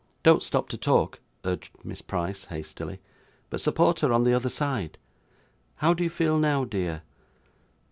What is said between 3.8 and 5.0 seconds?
her on the other side.